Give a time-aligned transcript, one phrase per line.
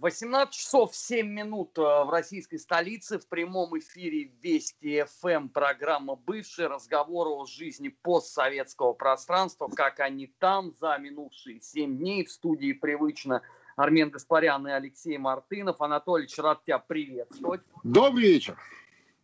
[0.00, 3.18] 18 часов 7 минут э, в российской столице.
[3.18, 6.68] В прямом эфире Вести ФМ программа «Бывший».
[6.68, 12.24] Разговор о жизни постсоветского пространства, как они там за минувшие 7 дней.
[12.24, 13.42] В студии привычно
[13.76, 15.82] Армен Гаспарян и Алексей Мартынов.
[15.82, 17.60] Анатолий, рад тебя приветствовать.
[17.84, 18.56] Добрый вечер.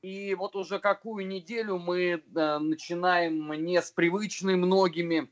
[0.02, 5.30] И вот уже какую неделю мы э, начинаем не с привычной многими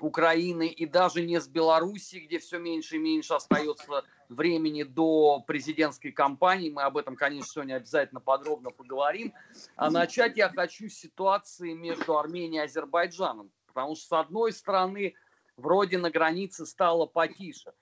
[0.00, 6.10] Украины и даже не с Белоруссии, где все меньше и меньше остается времени до президентской
[6.10, 6.70] кампании.
[6.70, 9.32] Мы об этом, конечно, сегодня обязательно подробно поговорим.
[9.76, 13.50] А начать я хочу с ситуации между Арменией и Азербайджаном.
[13.66, 15.14] Потому что, с одной стороны,
[15.56, 17.72] вроде на границе стало потише.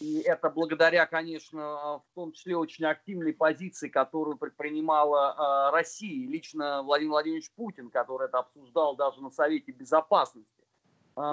[0.00, 6.28] И это благодаря, конечно, в том числе очень активной позиции, которую предпринимала э, Россия.
[6.28, 10.57] Лично Владимир Владимирович Путин, который это обсуждал даже на Совете Безопасности а,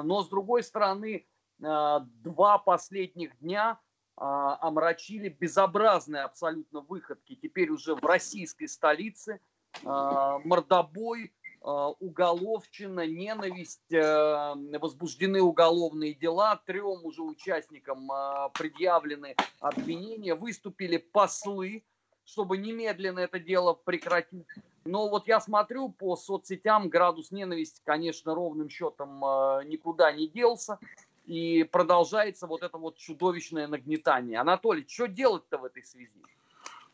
[0.04, 1.26] но, с другой стороны,
[1.64, 3.80] а, два последних дня
[4.18, 9.40] а, омрачили безобразные абсолютно выходки теперь уже в российской столице.
[9.84, 18.08] Мордобой, уголовщина, ненависть, возбуждены уголовные дела, трем уже участникам
[18.54, 21.84] предъявлены обвинения, выступили послы,
[22.26, 24.48] чтобы немедленно это дело прекратить.
[24.84, 30.80] Но вот я смотрю по соцсетям, градус ненависти, конечно, ровным счетом э, никуда не делся.
[31.26, 34.40] И продолжается вот это вот чудовищное нагнетание.
[34.40, 36.12] Анатолий, что делать-то в этой связи?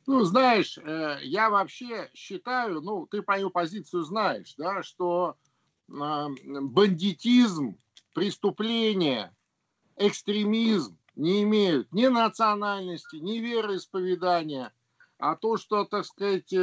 [0.07, 5.35] Ну, знаешь, э, я вообще считаю, ну, ты мою позицию знаешь, да, что
[5.89, 7.77] э, бандитизм,
[8.13, 9.35] преступление,
[9.97, 14.71] экстремизм не имеют ни национальности, ни вероисповедания,
[15.21, 16.53] а то, что, так сказать,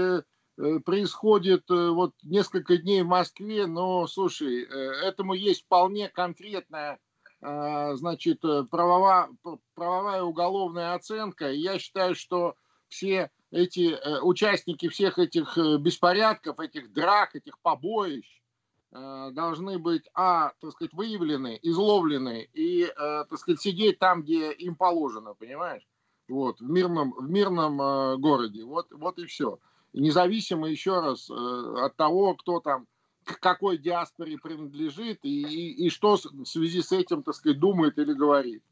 [0.59, 4.67] Э, происходит э, вот несколько дней в Москве, но, слушай, э,
[5.05, 6.99] этому есть вполне конкретная,
[7.41, 9.29] значит, правовая,
[9.75, 11.53] правовая уголовная оценка.
[11.53, 12.57] я считаю, что
[12.89, 18.43] все эти участники всех этих беспорядков, этих драк, этих побоищ
[18.91, 25.35] должны быть, а, так сказать, выявлены, изловлены и, так сказать, сидеть там, где им положено,
[25.35, 25.87] понимаешь?
[26.29, 28.65] Вот, в мирном, в мирном городе.
[28.65, 29.59] Вот, вот и все
[29.93, 32.87] независимо еще раз э, от того, кто там
[33.25, 37.99] к какой диаспоре принадлежит и, и, и что в связи с этим, так сказать, думает
[37.99, 38.63] или говорит.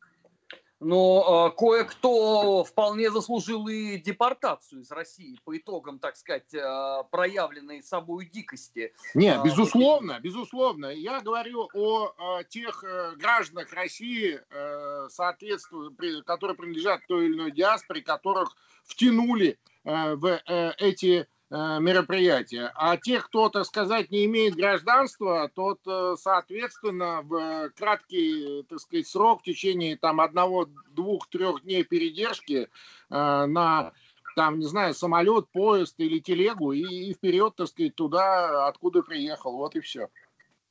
[0.79, 7.83] Но э, кое-кто вполне заслужил и депортацию из России по итогам, так сказать, э, проявленной
[7.83, 8.93] собой дикости.
[9.15, 10.23] Нет, безусловно, вот.
[10.23, 10.87] безусловно.
[10.87, 17.35] Я говорю о, о тех э, гражданах России, э, соответственно, при, которые принадлежат той или
[17.35, 18.55] иной диаспоре, которых
[18.85, 22.73] втянули э, в э, эти Э, мероприятия.
[22.75, 29.07] А тех, кто, так сказать, не имеет гражданства, тот, э, соответственно, в краткий, так сказать,
[29.07, 32.69] срок, в течение там одного, двух, трех дней передержки
[33.11, 33.93] э, на
[34.37, 39.53] там, не знаю, самолет, поезд или телегу и, и вперед, так сказать, туда, откуда приехал.
[39.53, 40.09] Вот и все.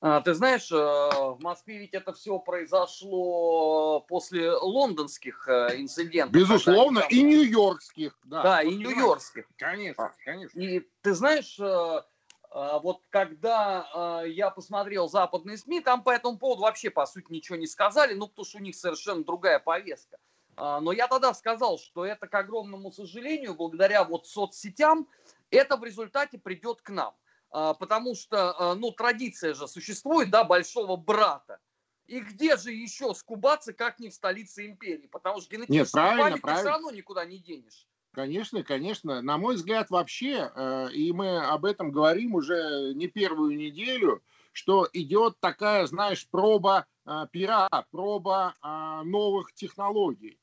[0.07, 6.31] А, ты знаешь, э, в Москве ведь это все произошло после лондонских э, инцидентов.
[6.31, 7.09] Безусловно, там...
[7.09, 8.15] и нью-йоркских.
[8.23, 9.45] Да, да и нью-йоркских.
[9.57, 10.59] Конечно, конечно.
[10.59, 12.01] И ты знаешь, э,
[12.83, 17.65] вот когда я посмотрел западные СМИ, там по этому поводу вообще, по сути, ничего не
[17.65, 20.19] сказали, ну, потому что у них совершенно другая повестка.
[20.55, 25.07] А, но я тогда сказал, что это, к огромному сожалению, благодаря вот соцсетям,
[25.49, 27.15] это в результате придет к нам.
[27.51, 31.59] А, потому что, а, ну, традиция же существует, да, большого брата.
[32.07, 35.07] И где же еще скубаться, как не в столице империи?
[35.07, 36.41] Потому что генетическую память правильно.
[36.41, 37.87] ты все равно никуда не денешь.
[38.11, 39.21] Конечно, конечно.
[39.21, 44.87] На мой взгляд, вообще, э, и мы об этом говорим уже не первую неделю, что
[44.93, 50.39] идет такая, знаешь, проба э, пера, проба э, новых технологий.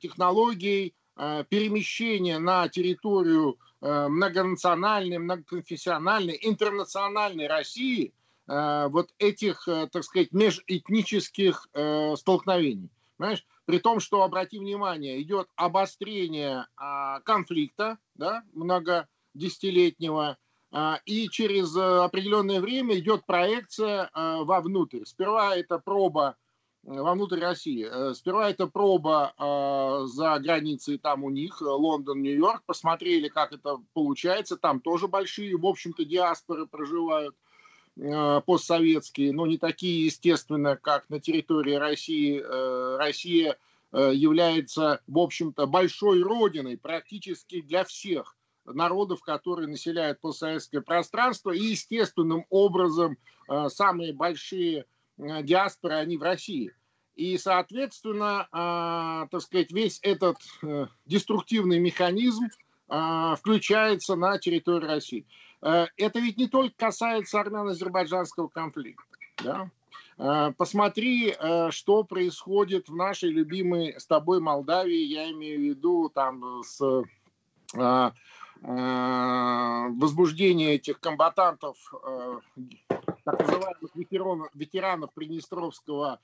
[0.00, 8.12] Технологий перемещения на территорию Э, многонациональной, многоконфессиональной, интернациональной России
[8.46, 11.68] э, вот этих, э, так сказать, межэтнических
[12.16, 12.90] столкновений.
[13.16, 13.44] Понимаешь?
[13.66, 20.36] При том, что, обрати внимание, идет обострение а, конфликта, да, многодесятилетнего,
[20.72, 25.04] а, и через определенное время идет проекция вовнутрь.
[25.04, 26.36] Сперва это проба
[26.84, 27.86] вовнутрь России.
[27.88, 32.62] Э, сперва это проба э, за границей там у них, э, Лондон, Нью-Йорк.
[32.66, 34.56] Посмотрели, как это получается.
[34.56, 37.36] Там тоже большие, в общем-то, диаспоры проживают
[38.46, 42.38] постсоветские, но не такие, естественно, как на территории России.
[42.96, 43.58] Россия
[43.92, 48.34] является, в общем-то, большой родиной практически для всех
[48.64, 53.18] народов, которые населяют постсоветское пространство, и естественным образом
[53.68, 54.91] самые большие Э,
[55.42, 56.72] диаспоры, они в России.
[57.14, 62.46] И, соответственно, э, так сказать, весь этот э, деструктивный механизм
[62.88, 65.26] э, включается на территории России.
[65.62, 69.04] Э, это ведь не только касается армяно-азербайджанского конфликта.
[69.44, 69.70] Да?
[70.18, 76.08] Э, посмотри, э, что происходит в нашей любимой с тобой Молдавии, я имею в виду
[76.08, 76.80] там с
[78.64, 81.78] возбуждение этих комбатантов,
[83.24, 86.20] так называемых ветеранов, ветеранов Приднестровского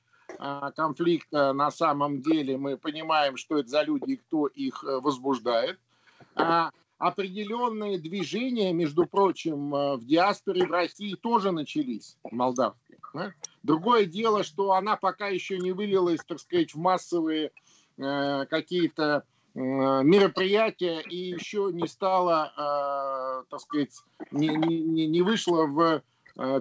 [0.77, 5.79] конфликта, на самом деле мы понимаем, что это за люди и кто их возбуждает.
[6.35, 12.99] А определенные движения, между прочим, в диаспоре в России тоже начались, молдавские.
[13.63, 17.51] Другое дело, что она пока еще не вылилась, так сказать, в массовые
[17.97, 19.25] э, какие-то
[19.55, 23.95] э, мероприятия и еще не стала, э, так сказать,
[24.31, 26.03] не, не, не вышла в э,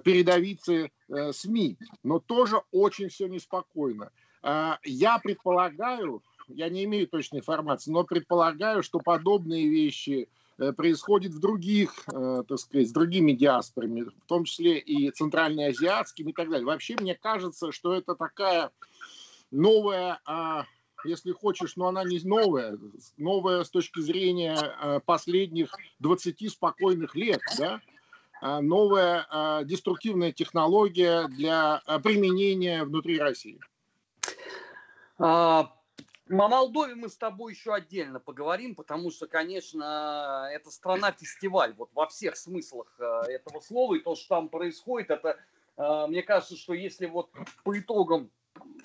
[0.04, 4.12] передовицы э, СМИ, но тоже очень все неспокойно.
[4.44, 10.30] Э, я предполагаю, я не имею точной информации, но предполагаю, что подобные вещи
[10.60, 16.32] Э, происходит в других, э, так сказать, с другими диаспорами, в том числе и центральноазиатскими
[16.32, 16.66] и так далее.
[16.66, 18.72] Вообще, мне кажется, что это такая
[19.52, 20.66] новая, а,
[21.06, 22.78] если хочешь, но она не новая,
[23.18, 25.70] новая с точки зрения э, последних
[26.00, 27.80] 20 спокойных лет, да,
[28.42, 33.60] новая а, деструктивная технология для применения внутри России.
[35.18, 35.70] О
[36.30, 42.36] Молдове мы с тобой еще отдельно поговорим, потому что, конечно, это страна-фестиваль, вот во всех
[42.36, 45.40] смыслах этого слова, и то, что там происходит, это,
[46.08, 47.30] мне кажется, что если вот
[47.64, 48.30] по итогам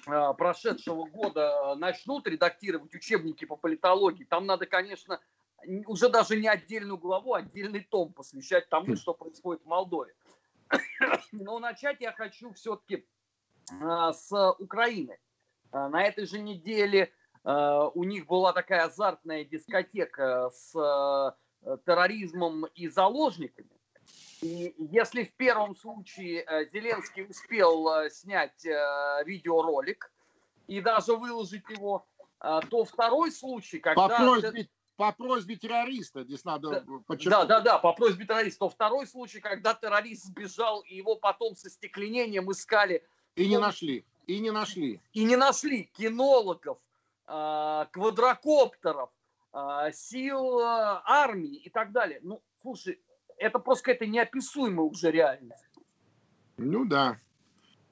[0.05, 5.21] прошедшего года начнут редактировать учебники по политологии, там надо, конечно,
[5.87, 10.15] уже даже не отдельную главу, а отдельный том посвящать тому, что происходит в Молдове.
[11.33, 13.07] Но начать я хочу все-таки
[13.69, 15.19] с Украины.
[15.73, 17.13] На этой же неделе
[17.45, 23.71] Э, у них была такая азартная дискотека с э, терроризмом и заложниками.
[24.43, 30.13] И если в первом случае э, Зеленский успел снять видеоролик
[30.67, 32.07] и даже выложить его,
[32.39, 34.09] то второй случай, когда...
[34.09, 34.69] По просьбе,
[35.03, 37.49] по просьбе террориста, здесь надо да, подчеркнуть.
[37.49, 38.61] Да, да, да, по просьбе террориста.
[38.61, 43.05] То второй случай, когда террорист сбежал, и его потом со стеклением искали.
[43.35, 44.07] И не нашли.
[44.29, 45.01] И не нашли.
[45.13, 46.79] И не нашли кинологов,
[47.27, 49.11] а, квадрокоптеров,
[49.53, 52.21] а, сил а, армии и так далее.
[52.23, 53.01] Ну, слушай,
[53.39, 55.65] это просто какая-то неописуемая уже реальность.
[56.59, 57.19] Ну да.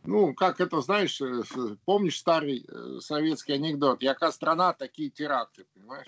[0.04, 1.42] Ну, как это, знаешь, э,
[1.84, 4.00] помнишь старый э, советский анекдот?
[4.00, 6.06] Яка страна, такие теракты, понимаешь?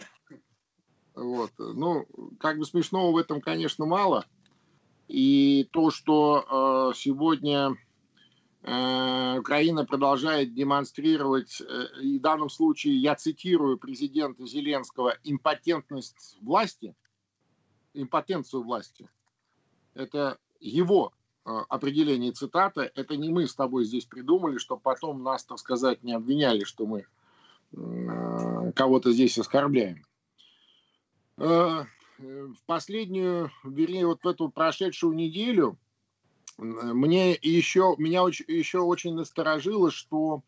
[1.14, 1.50] Вот.
[1.58, 2.06] Ну,
[2.38, 4.24] как бы смешного в этом, конечно, мало.
[5.08, 7.76] И то, что э, сегодня
[8.64, 16.94] Э, Украина продолжает демонстрировать, э, и в данном случае я цитирую президента Зеленского, импотентность власти,
[17.92, 19.08] импотенцию власти.
[19.94, 21.12] Это его
[21.44, 26.04] э, определение цитата, это не мы с тобой здесь придумали, чтобы потом нас, так сказать,
[26.04, 27.06] не обвиняли, что мы
[28.74, 30.04] кого-то здесь оскорбляем.
[31.36, 31.86] В
[32.66, 35.76] последнюю, вернее, вот в эту прошедшую неделю
[36.58, 40.42] мне еще, меня еще очень насторожило, что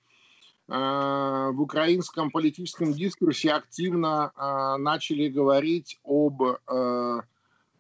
[0.68, 7.20] э, в украинском политическом дискурсе активно э, начали говорить об э, э,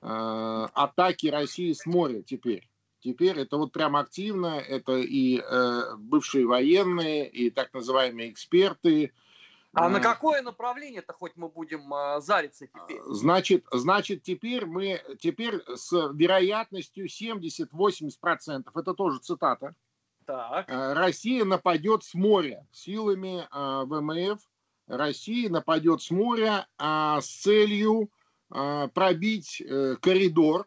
[0.02, 2.68] атаке России с моря теперь.
[3.00, 9.12] Теперь это вот прям активно, это и э, бывшие военные, и так называемые эксперты,
[9.74, 13.00] а на какое направление-то хоть мы будем э, зариться теперь?
[13.06, 19.74] Значит, значит, теперь мы теперь с вероятностью 70-80%, это тоже цитата,
[20.26, 20.66] так.
[20.68, 24.40] Россия нападет с моря силами э, ВМФ.
[24.86, 28.10] Россия нападет с моря э, с целью
[28.54, 30.66] э, пробить э, коридор,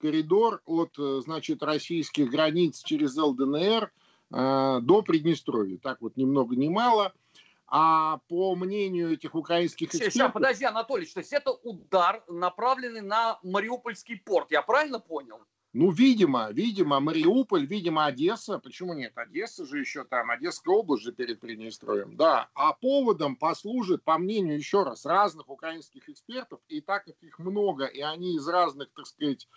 [0.00, 3.92] коридор от, значит, российских границ через ЛДНР
[4.32, 5.78] э, до Приднестровья.
[5.78, 7.12] Так вот, ни много ни мало–
[7.68, 10.12] а по мнению этих украинских экспертов...
[10.12, 15.40] Сейчас, подожди, Анатолий, то есть это удар, направленный на Мариупольский порт, я правильно понял?
[15.72, 18.58] Ну, видимо, видимо, Мариуполь, видимо, Одесса.
[18.58, 19.12] Почему нет?
[19.14, 22.16] Одесса же еще там, Одесская область же перед Приднестровьем.
[22.16, 27.38] Да, а поводом послужит, по мнению, еще раз, разных украинских экспертов, и так как их
[27.38, 29.48] много, и они из разных, так сказать,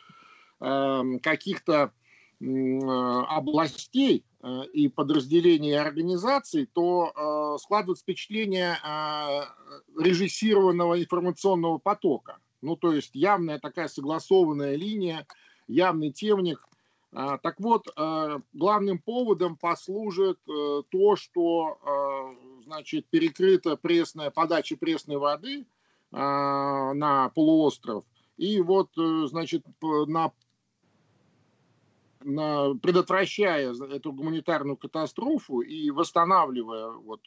[0.60, 1.94] эм, каких-то
[2.42, 4.28] областей, Э,
[4.72, 12.38] и подразделений и организаций, то э, складывается впечатление э, режиссированного информационного потока.
[12.62, 15.25] Ну, то есть явная такая согласованная линия,
[15.67, 16.67] явный темник.
[17.12, 24.75] А, так вот, э, главным поводом послужит э, то, что э, значит, перекрыта пресная, подача
[24.77, 25.65] пресной воды
[26.12, 28.03] на полуостров.
[28.38, 30.31] И вот, значит, на,
[32.24, 37.22] на, предотвращая эту гуманитарную катастрофу и восстанавливая вот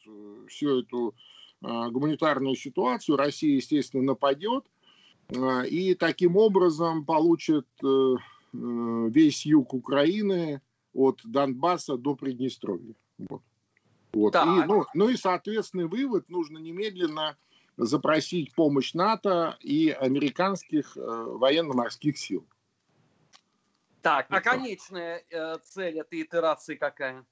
[0.48, 1.14] всю эту
[1.60, 4.64] гуманитарную ситуацию, Россия, естественно, нападет
[5.30, 7.66] и таким образом получит
[8.54, 10.60] Э, весь юг Украины
[10.92, 12.94] от Донбасса до Приднестровья.
[13.18, 13.42] Вот.
[14.12, 14.34] Вот.
[14.34, 17.38] И, ну, ну и, соответственный вывод, нужно немедленно
[17.78, 22.44] запросить помощь НАТО и американских э, военно-морских сил.
[24.02, 27.24] Так, а конечная э, цель этой итерации какая?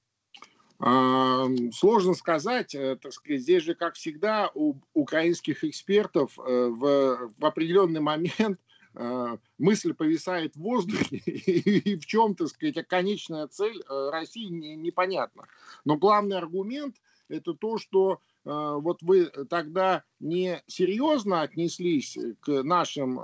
[0.79, 7.45] А, сложно сказать, э, так сказать, здесь же, как всегда, у украинских экспертов в, в
[7.45, 8.59] определенный момент
[8.95, 15.47] Э, мысль повисает в воздухе, и в чем, так сказать, конечная цель э, России непонятна.
[15.85, 16.97] Но главный аргумент–
[17.31, 23.19] это то, что э, вот вы тогда не серьезно отнеслись к нашим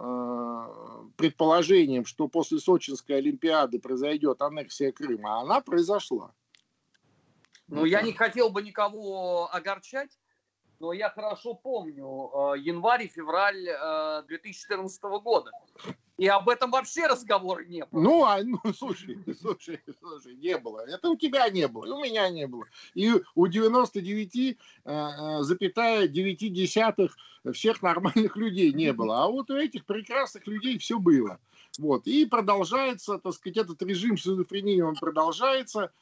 [1.16, 6.32] предположениям, что после Сочинской Олимпиады произойдет аннексия Крыма, а она произошла.
[7.68, 10.18] Ну, я не хотел бы никого огорчать,
[10.78, 13.64] но я хорошо помню э, январь и февраль
[14.26, 15.50] 2014 э, года.
[16.18, 18.00] И об этом вообще разговора не было.
[18.00, 20.80] Ну, а, ну, слушай, слушай, слушай, не было.
[20.86, 22.66] Это у тебя не было, и у меня не было.
[22.94, 27.16] И у 99, э, запятая 9 десятых
[27.52, 29.24] всех нормальных людей не было.
[29.24, 31.38] А вот у этих прекрасных людей все было.
[31.78, 32.06] Вот.
[32.06, 35.92] И продолжается, так сказать, этот режим шизофрении, он продолжается.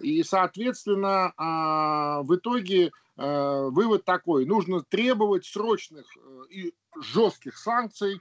[0.00, 2.90] И, соответственно, а, в итоге
[3.22, 8.18] Э, вывод такой, нужно требовать срочных э, и жестких санкций э,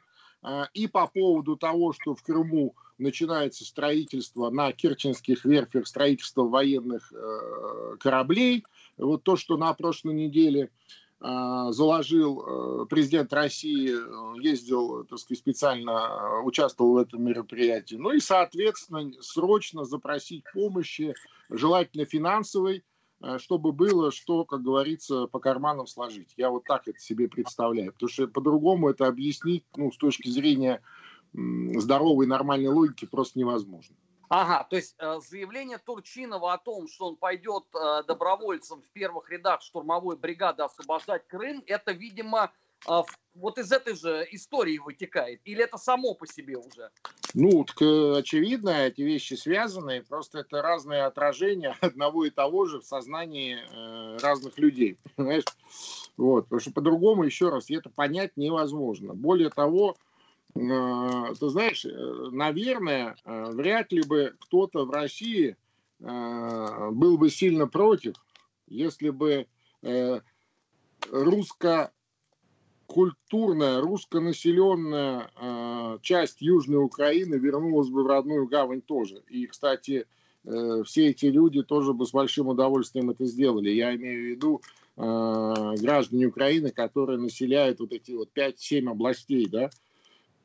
[0.74, 7.12] и по поводу того, что в Крыму начинается строительство на Керченских верфях, строительство военных
[8.00, 8.66] кораблей.
[8.98, 10.70] Вот то, что на прошлой неделе
[11.20, 13.94] заложил президент России,
[14.42, 17.96] ездил, так сказать, специально участвовал в этом мероприятии.
[17.96, 21.14] Ну и, соответственно, срочно запросить помощи,
[21.50, 22.99] желательно финансовой, Э,
[23.38, 26.34] чтобы было что, как говорится, по карманам сложить.
[26.38, 27.94] Я вот так это себе представляю.
[27.94, 30.82] Потому что по-другому это объяснить, ну, с точки зрения
[31.34, 33.96] здоровой нормальной логики просто невозможно.
[34.30, 39.30] Ага, то есть э, заявление Турчинова о том, что он пойдет э, добровольцем в первых
[39.32, 42.52] рядах штурмовой бригады освобождать Крым, это, видимо,
[42.86, 45.42] вот из этой же истории вытекает?
[45.46, 46.90] Или это само по себе уже?
[47.34, 47.82] Ну, так,
[48.18, 54.18] очевидно, эти вещи связаны, просто это разные отражения одного и того же в сознании э,
[54.20, 55.46] разных людей, понимаешь?
[56.18, 59.14] Вот, потому что по-другому, еще раз, это понять невозможно.
[59.14, 59.96] Более того,
[60.56, 61.90] э, ты знаешь, э,
[62.32, 65.56] наверное, э, вряд ли бы кто-то в России
[66.00, 68.16] э, был бы сильно против,
[68.68, 69.48] если бы
[69.84, 70.20] э,
[71.12, 71.92] русско
[72.90, 79.22] культурная, руссконаселенная э, часть Южной Украины вернулась бы в родную гавань тоже.
[79.30, 80.08] И, кстати,
[80.44, 83.70] э, все эти люди тоже бы с большим удовольствием это сделали.
[83.70, 84.62] Я имею в виду
[84.98, 89.70] э, граждане Украины, которые населяют вот эти вот 5-7 областей, да.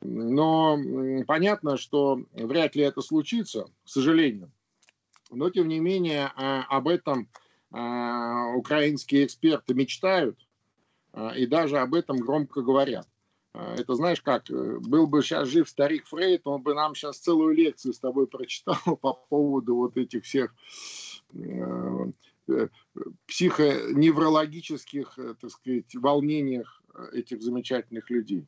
[0.01, 4.51] Но э, понятно, что вряд ли это случится, к сожалению.
[5.31, 7.27] Но, тем не менее, э, об этом
[7.73, 10.44] э, украинские эксперты мечтают
[11.35, 13.07] и даже об этом громко говорят.
[13.55, 17.19] А, это знаешь как, э, был бы сейчас жив старик Фрейд, он бы нам сейчас
[17.19, 20.53] целую лекцию с тобой прочитал по поводу вот этих всех
[21.33, 22.11] э,
[22.49, 22.67] э,
[23.27, 28.45] психоневрологических, так сказать, волнениях этих замечательных людей.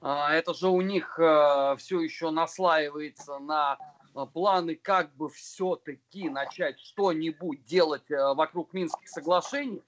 [0.00, 3.78] А, это же у них все еще наслаивается на
[4.32, 9.82] планы, как бы все-таки начать что-нибудь делать вокруг Минских соглашений.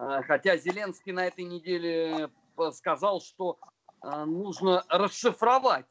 [0.00, 2.30] А, хотя Зеленский на этой неделе
[2.72, 3.58] сказал, что
[4.00, 5.86] а, нужно расшифровать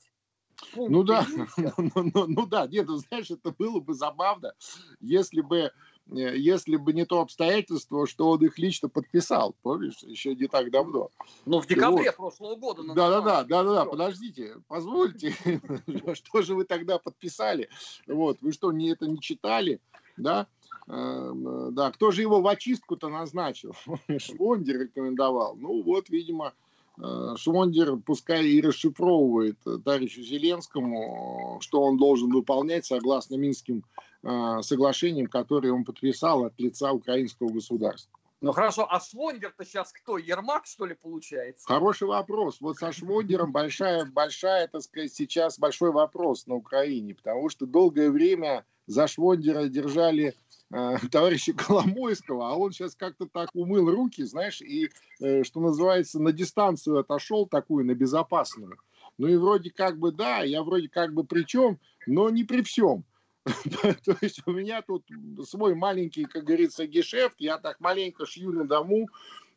[0.76, 1.26] ну да,
[1.78, 4.54] ну, ну, ну да, нет, ну знаешь, это было бы забавно,
[5.00, 5.72] если бы, э,
[6.10, 11.12] если бы не то обстоятельство, что он их лично подписал, помнишь, еще не так давно.
[11.46, 12.16] Ну, в декабре вот.
[12.16, 12.84] прошлого года.
[12.84, 15.34] Да, да, да, да, да, да, подождите, позвольте,
[16.14, 17.70] что же вы тогда подписали?
[18.08, 19.80] Вот, вы что, не это не читали,
[20.20, 20.48] да?
[20.88, 23.76] Эм, да, кто же его в очистку-то назначил?
[24.18, 25.56] Швондер рекомендовал.
[25.56, 26.54] Ну вот, видимо,
[27.02, 33.84] э, Швондер пускай и расшифровывает товарищу Зеленскому, что он должен выполнять согласно Минским
[34.24, 38.20] э, соглашениям, которые он подписал от лица украинского государства.
[38.42, 40.18] Ну хорошо, а Швондер-то сейчас кто?
[40.18, 41.68] Ермак, что ли, получается?
[41.68, 42.62] Хороший вопрос.
[42.62, 48.10] Вот со Швондером большая, большая, так сказать, сейчас большой вопрос на Украине, потому что долгое
[48.10, 50.34] время за Швондера держали
[50.74, 54.90] э, товарища Коломойского, а он сейчас как-то так умыл руки, знаешь, и,
[55.22, 58.78] э, что называется, на дистанцию отошел такую, на безопасную.
[59.18, 62.64] Ну и вроде как бы да, я вроде как бы при чем, но не при
[62.64, 63.04] всем.
[63.46, 65.06] То есть у меня тут
[65.46, 69.08] свой маленький, как говорится, гешефт, я так маленько шью на дому,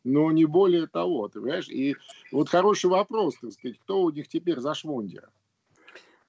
[0.03, 1.69] но не более того, ты понимаешь?
[1.69, 1.95] И
[2.31, 5.29] вот хороший вопрос, так сказать, кто у них теперь за швондера?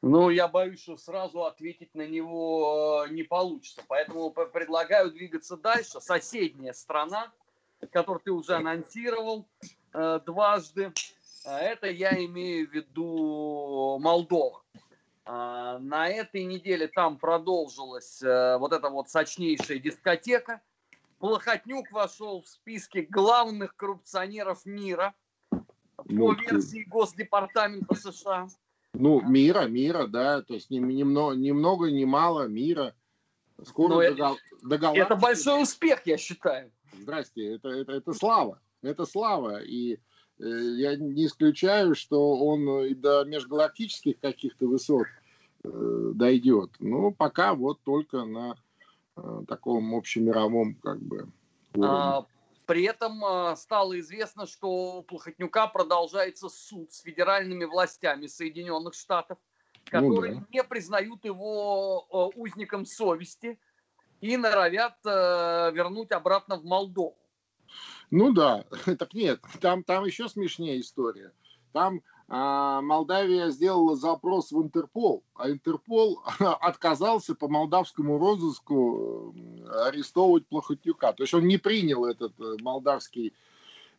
[0.07, 3.83] Ну, я боюсь, что сразу ответить на него э, не получится.
[3.89, 5.99] Поэтому предлагаю двигаться дальше.
[5.99, 7.33] Соседняя страна,
[7.91, 9.49] которую ты уже анонсировал
[9.95, 10.93] э, дважды,
[11.47, 14.63] э, это я имею в виду Молдова.
[15.25, 20.61] А, на этой неделе там продолжилась э, вот эта вот сочнейшая дискотека.
[21.19, 25.15] Плохотнюк вошел в списки главных коррупционеров мира
[25.49, 28.49] по версии Госдепартамента США.
[28.95, 32.95] Ну, мира, мира, да, то есть ни, ни, много, ни много, ни мало мира.
[33.65, 35.05] Скоро до, это, до галактики.
[35.05, 36.71] Это большой успех, я считаю.
[37.01, 39.63] Здрасте, это, это, это слава, это слава.
[39.63, 39.99] И
[40.41, 45.07] Э, я не исключаю, что он и до межгалактических каких-то высот
[45.63, 46.71] э, дойдет.
[46.81, 48.57] Но пока вот только на
[49.17, 51.29] э, таком общемировом как бы
[51.75, 51.89] уровне.
[51.89, 52.27] А,
[52.67, 59.39] при этом стало известно, что у Плохотнюка продолжается суд с федеральными властями Соединенных Штатов,
[59.85, 60.47] которые ну, да.
[60.51, 63.59] не признают его узником совести
[64.21, 67.19] и норовят вернуть обратно в Молдову.
[68.11, 68.65] Ну да,
[68.99, 71.33] так нет, там, там еще смешнее история.
[71.73, 79.35] Там а, Молдавия сделала запрос в Интерпол, а Интерпол отказался по молдавскому розыску
[79.87, 81.13] арестовывать Плохотнюка.
[81.13, 83.35] То есть он не принял этот э, молдавский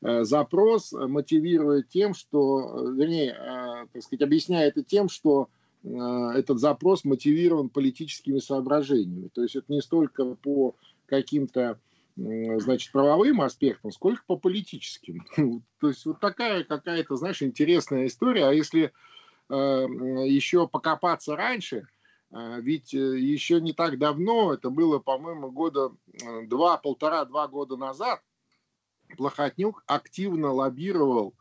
[0.01, 5.49] э, запрос, мотивируя тем, что, вернее, э, так сказать, объясняя это тем, что
[5.83, 9.29] этот запрос мотивирован политическими соображениями.
[9.31, 10.73] То есть это не столько по
[11.05, 11.79] каким-то
[12.15, 15.25] значит, правовым аспектам, сколько по политическим.
[15.79, 18.47] То есть вот такая какая-то, знаешь, интересная история.
[18.47, 18.93] А если
[19.49, 21.87] э, еще покопаться раньше,
[22.31, 25.91] э, ведь э, еще не так давно, это было, по-моему, года
[26.43, 28.21] два, полтора-два года назад,
[29.17, 31.35] Плохотнюк активно лоббировал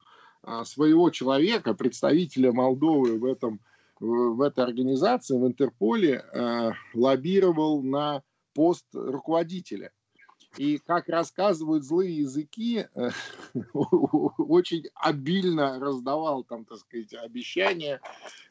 [0.65, 3.61] своего человека, представителя Молдовы в, этом,
[3.99, 6.23] в, этой организации, в Интерполе,
[6.93, 9.91] лоббировал на пост руководителя–
[10.57, 13.11] и, как рассказывают злые языки, э,
[13.73, 18.01] очень обильно раздавал там, так сказать, обещания,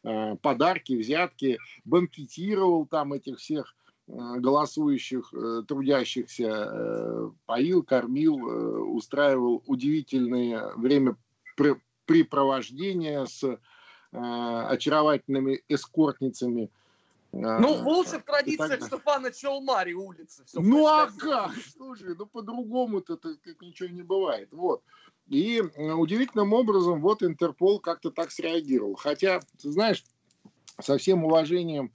[0.03, 3.75] э, подарки, взятки, банкетировал там этих всех
[4.07, 5.33] э, голосующих,
[5.67, 13.57] трудящихся, поил, кормил, устраивал удивительные времяпрепровождения с
[14.11, 16.69] очаровательными эскортницами–
[17.33, 18.83] ну, в традициях так...
[18.83, 20.43] Стефана Челмари улицы.
[20.45, 21.51] Все ну, а как?
[21.75, 24.49] Слушай, ну по-другому-то как ничего не бывает.
[24.51, 24.83] Вот.
[25.27, 28.95] И удивительным образом вот Интерпол как-то так среагировал.
[28.95, 30.03] Хотя, ты знаешь,
[30.79, 31.91] со всем уважением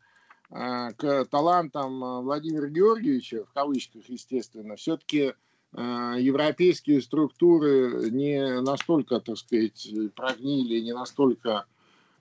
[0.50, 5.34] э, к талантам а, Владимира Георгиевича, в кавычках, естественно, все-таки
[5.72, 11.66] э, европейские структуры не настолько, так сказать, прогнили, не настолько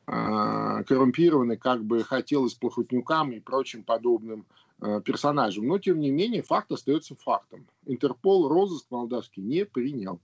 [0.07, 4.45] коррумпированы, как бы хотелось плохотнюкам и прочим подобным
[4.79, 5.67] а, персонажам.
[5.67, 7.67] Но, тем не менее, факт остается фактом.
[7.85, 10.21] Интерпол розыск молдавский не принял.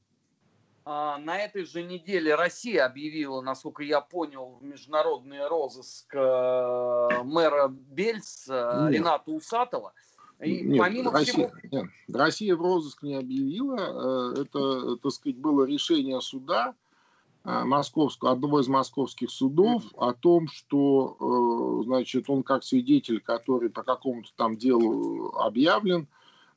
[0.86, 8.92] А, на этой же неделе Россия объявила, насколько я понял, международный розыск мэра Бельс нет.
[8.92, 9.94] Рената Усатова.
[10.40, 11.52] И нет, помимо Россия, всего...
[11.72, 14.34] нет, Россия в розыск не объявила.
[14.40, 16.83] Это, так сказать, было решение суда Э,
[17.44, 23.84] московского, одного из московских судов о том, что, э, значит, он как свидетель, который по
[23.84, 26.08] какому-то там делу объявлен,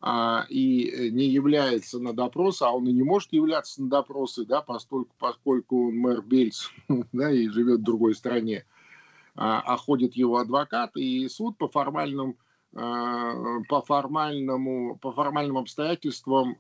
[0.01, 4.61] а, и не является на допрос, а он и не может являться на допросы, да,
[4.61, 6.69] поскольку, поскольку он мэр Бельц,
[7.13, 8.65] да, и живет в другой стране,
[9.35, 12.37] а, а ходит его адвокат, и суд по формальным
[12.75, 16.57] э, по формальному, по формальным обстоятельствам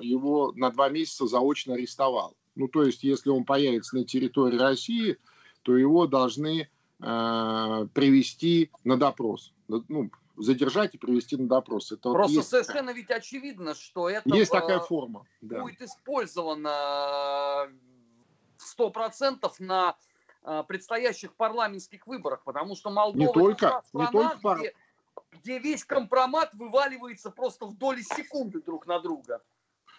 [0.00, 2.34] его на два месяца заочно арестовал.
[2.56, 5.18] Ну, то есть, если он появится на территории России,
[5.62, 6.68] то его должны
[7.00, 9.52] э, привести на допрос.
[9.68, 11.92] Ну, задержать и привести на допрос.
[11.92, 15.24] Это Просто вот есть совершенно ведь очевидно, что это есть такая форма.
[15.40, 15.62] Да.
[15.62, 17.68] будет использовано
[18.58, 19.96] сто процентов на
[20.42, 24.74] э, предстоящих парламентских выборах, потому что Молдова не только, страна, не только где,
[25.32, 29.42] где весь компромат вываливается просто в доли секунды друг на друга.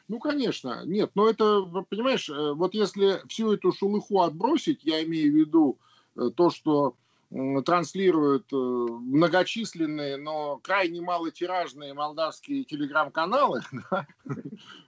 [0.08, 5.34] Ну, конечно, нет, но это, понимаешь, э, вот если всю эту шелуху отбросить, я имею
[5.34, 5.80] в виду
[6.15, 6.96] э, то, что
[7.30, 14.08] транслируют э, многочисленные, но крайне малотиражные молдавские телеграм-каналы, да,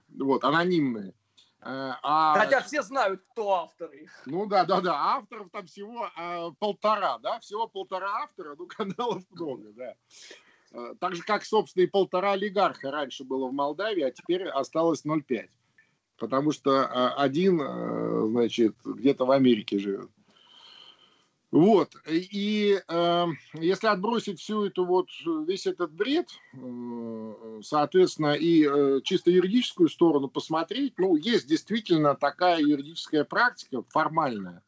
[0.08, 1.12] вот, анонимные.
[1.62, 7.18] А, Хотя все знают, кто авторы Ну да, да, да, авторов там всего а, полтора,
[7.18, 9.94] да, всего полтора автора, ну каналов много, да.
[10.72, 15.04] Э, так же, как, собственно, и полтора олигарха раньше было в Молдавии, а теперь осталось
[15.04, 15.48] 0,5.
[16.16, 20.10] Потому что э, один, э, значит, где-то в Америке живет.
[21.50, 21.96] Вот.
[22.06, 25.08] И э, если отбросить всю эту вот,
[25.48, 32.60] весь этот бред, э, соответственно, и э, чисто юридическую сторону посмотреть, ну, есть действительно такая
[32.60, 34.62] юридическая практика формальная,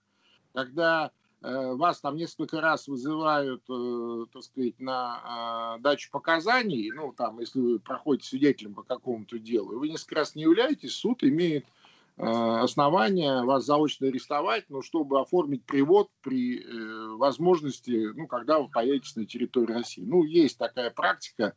[0.53, 7.41] когда вас там несколько раз вызывают, э, так сказать, на а, дачу показаний, ну, там,
[7.41, 11.82] если вы проходите свидетелем по какому-то делу, вы несколько раз не являетесь, суд имеет Э,
[12.25, 19.13] основания вас заочно арестовать, но чтобы оформить привод при э, возможности, ну, когда вы поедете
[19.17, 20.05] на территорию России.
[20.05, 21.55] Ну, есть такая практика.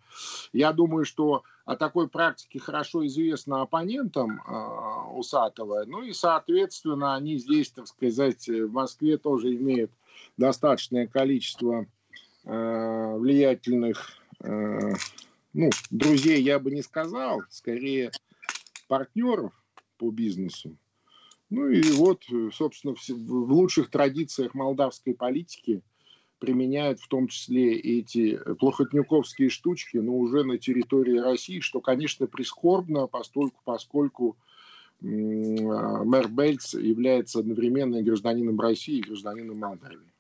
[0.54, 5.84] Я думаю, что о такой практике хорошо известно оппонентам э, Усатова.
[5.86, 9.92] Ну и, соответственно, они здесь, так сказать, в Москве тоже имеют
[10.38, 11.86] достаточное количество
[12.44, 14.94] э, влиятельных, э,
[15.54, 18.12] ну, друзей я бы не сказал, скорее
[18.88, 19.54] партнеров,
[19.98, 20.78] по бизнесу.
[21.50, 25.82] Ну и вот, собственно, в лучших традициях молдавской политики
[26.40, 33.08] применяют в том числе эти плохотнюковские штучки, но уже на территории России, что, конечно, прискорбно,
[33.08, 34.38] поскольку, поскольку
[35.02, 40.15] мэр Бельц является одновременно гражданином России и гражданином Молдавии.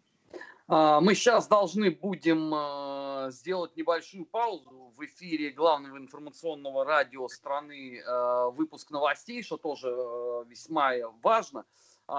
[0.68, 8.02] А, мы сейчас должны будем а, сделать небольшую паузу в эфире главного информационного радио страны,
[8.02, 9.90] а, выпуск новостей, что тоже
[10.48, 11.66] весьма важно.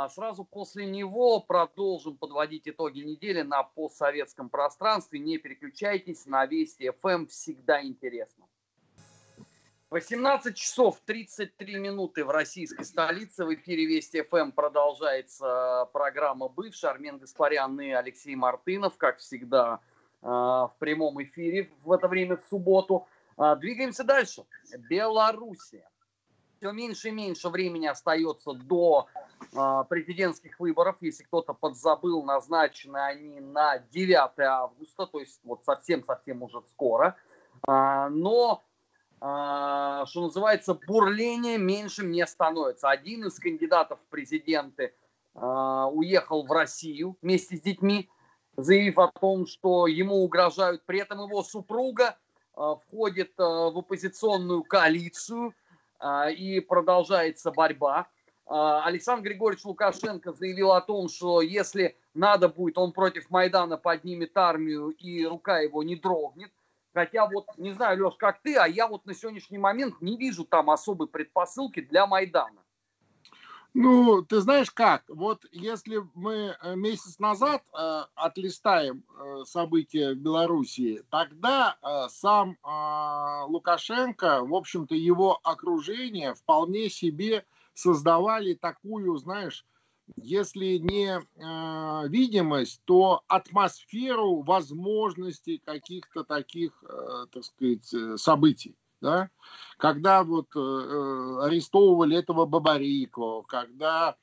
[0.09, 5.21] Сразу после него продолжим подводить итоги недели на постсоветском пространстве.
[5.21, 8.47] Не переключайтесь, на Вести ФМ всегда интересно.
[9.91, 13.45] 18 часов 33 минуты в российской столице.
[13.45, 16.91] В эфире Вести ФМ продолжается программа «Бывший».
[16.91, 19.79] Армен Гаспарян и Алексей Мартынов, как всегда,
[20.23, 23.07] э, в прямом эфире в это время в субботу.
[23.39, 24.45] Э, двигаемся дальше.
[24.91, 25.89] Белоруссия.
[26.59, 29.07] Все меньше и меньше времени остается до
[29.53, 30.97] э, президентских выборов.
[31.01, 37.15] Если кто-то подзабыл, назначены они на 9 августа, то есть вот совсем-совсем уже скоро.
[37.69, 38.65] Но
[39.19, 42.91] что называется, бурление меньшим не становится.
[42.91, 44.93] Один из кандидатов в президенты
[45.35, 48.09] а, уехал в Россию вместе с детьми,
[48.57, 50.85] заявив о том, что ему угрожают.
[50.87, 52.17] При этом его супруга
[52.55, 55.55] а, входит в оппозиционную коалицию
[56.37, 58.07] и продолжается борьба.
[58.45, 64.91] Александр Григорьевич Лукашенко заявил о том, что если надо будет, он против Майдана поднимет армию
[64.91, 66.53] и рука его не дрогнет.
[66.97, 70.47] Хотя вот, не знаю, Леш, как ты, а я вот на сегодняшний момент не вижу
[70.47, 72.63] там особой предпосылки для Майдана.
[73.75, 80.17] Ну, ты знаешь как, вот если мы э, месяц назад э, отлистаем э, события в
[80.17, 89.67] Белоруссии, тогда э, сам э, Лукашенко, в общем-то, его окружение вполне себе создавали такую, знаешь,
[90.15, 98.77] если не э, видимость, то атмосферу возможностей каких-то таких, э, так сказать, э, событий.
[99.01, 99.31] Да?
[99.79, 104.17] Когда вот э, э, арестовывали этого Бабарикова, когда,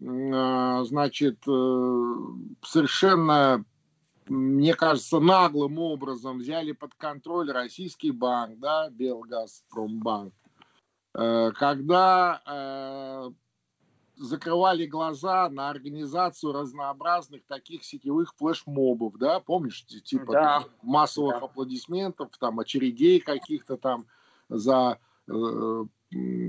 [0.00, 2.14] э, значит, э,
[2.62, 3.64] совершенно,
[4.26, 10.34] мне кажется, наглым образом взяли под контроль российский банк, да, Белгазпромбанк,
[11.14, 13.32] э, когда
[14.18, 20.64] закрывали глаза на организацию разнообразных таких сетевых флешмобов, да, помнишь, типа да.
[20.82, 21.46] массовых да.
[21.46, 24.06] аплодисментов, там, очередей каких-то там
[24.48, 25.84] за э,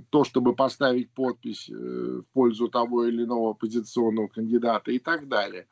[0.09, 5.67] то, чтобы поставить подпись э, в пользу того или иного оппозиционного кандидата и так далее.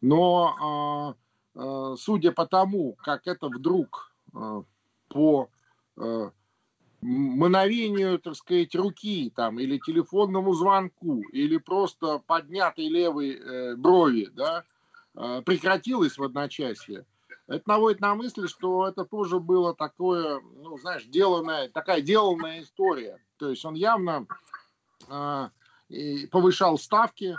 [0.00, 1.14] Но
[1.54, 4.62] э, э, судя по тому, как это вдруг э,
[5.08, 5.48] по
[5.96, 6.30] э,
[7.00, 14.64] мановению, так сказать, руки там, или телефонному звонку, или просто поднятой левой э, брови, да,
[15.14, 17.04] э, прекратилось в одночасье,
[17.48, 23.18] это наводит на мысль, что это тоже было такое, ну, знаешь, деланная, такая деланная история.
[23.38, 24.26] То есть он явно
[25.08, 25.48] э,
[26.30, 27.36] повышал ставки,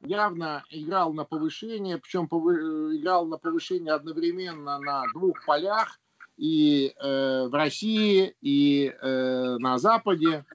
[0.00, 6.00] явно играл на повышение, причем повы, играл на повышение одновременно на двух полях,
[6.40, 10.46] и э, в России, и э, на Западе.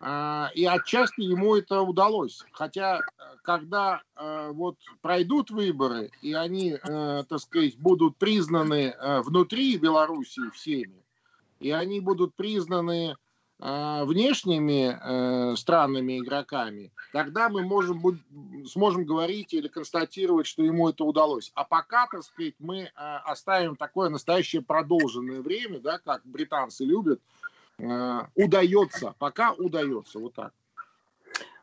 [0.00, 2.42] А, и отчасти ему это удалось.
[2.52, 3.00] Хотя,
[3.42, 10.48] когда э, вот пройдут выборы, и они, э, так сказать, будут признаны э, внутри Белоруссии
[10.54, 11.04] всеми,
[11.60, 13.14] и они будут признаны
[13.62, 18.02] внешними странными игроками, тогда мы можем,
[18.66, 21.52] сможем говорить или констатировать, что ему это удалось.
[21.54, 27.20] А пока, так сказать, мы оставим такое настоящее продолженное время, да, как британцы любят,
[27.78, 30.52] Э, удается, пока удается, вот так.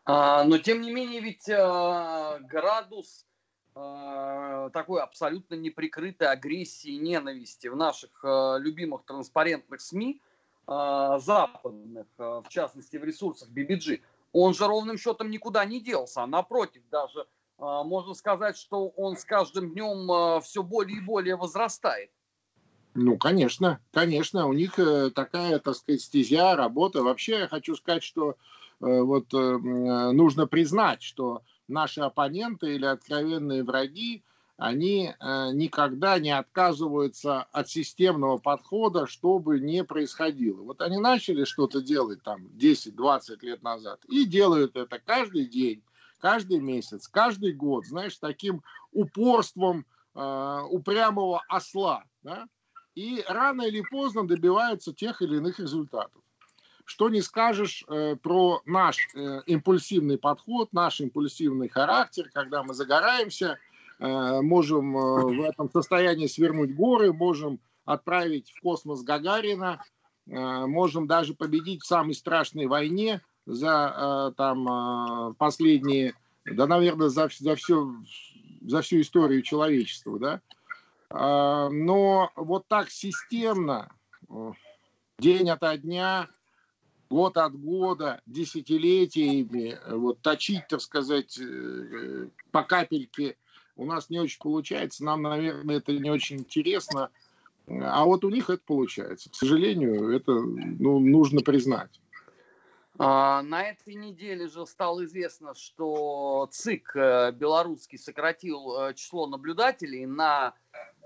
[0.05, 3.25] А, но тем не менее, ведь а, градус
[3.75, 10.19] а, такой абсолютно неприкрытой агрессии и ненависти в наших а, любимых транспарентных СМИ
[10.69, 14.01] западных, а, в частности в ресурсах BBG,
[14.31, 17.25] он же ровным счетом никуда не делся, а напротив, даже
[17.57, 22.11] а, можно сказать, что он с каждым днем а, все более и более возрастает.
[22.95, 27.03] Ну, конечно, конечно, у них э, такая, так сказать, стезя, работа.
[27.03, 28.35] Вообще, я хочу сказать, что э,
[28.79, 34.23] вот э, нужно признать, что наши оппоненты или откровенные враги,
[34.59, 35.13] они
[35.53, 40.61] никогда не отказываются от системного подхода, что бы ни происходило.
[40.61, 45.81] Вот они начали что-то делать там 10-20 лет назад и делают это каждый день,
[46.19, 52.03] каждый месяц, каждый год, знаешь, таким упорством упрямого осла.
[52.21, 52.47] Да?
[52.99, 56.21] и рано или поздно добиваются тех или иных результатов.
[56.83, 63.47] Что не скажешь э, про наш э, импульсивный подход, наш импульсивный характер, когда мы загораемся,
[63.47, 63.57] э,
[63.99, 69.83] можем э, в этом состоянии свернуть горы, можем отправить в космос Гагарина,
[70.27, 76.13] э, можем даже победить в самой страшной войне за э, там э, последние,
[76.45, 77.91] да, наверное, за, за, все,
[78.61, 80.41] за всю историю человечества, да,
[81.09, 83.91] а, но вот так системно,
[84.29, 84.51] э,
[85.17, 86.27] день ото дня,
[87.09, 93.37] год от года, десятилетиями, э, вот точить, так сказать, э, по капельке
[93.79, 95.03] у нас не очень получается.
[95.03, 97.09] Нам, наверное, это не очень интересно.
[97.67, 99.29] А вот у них это получается.
[99.29, 101.99] К сожалению, это ну, нужно признать.
[102.97, 106.93] А, на этой неделе же стало известно, что ЦИК
[107.33, 110.55] белорусский сократил число наблюдателей на